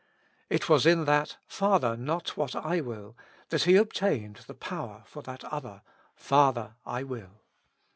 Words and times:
It 0.49 0.67
was 0.67 0.87
in 0.87 1.05
that" 1.05 1.37
Father! 1.45 1.95
not 1.95 2.35
what 2.35 2.55
I 2.55 2.81
will," 2.81 3.15
that 3.49 3.65
He 3.65 3.77
ob 3.77 3.93
tained 3.93 4.43
the 4.47 4.55
power 4.55 5.03
for 5.05 5.21
that 5.21 5.43
other 5.43 5.83
"Father! 6.15 6.73
I 6.87 7.03
will." 7.03 7.41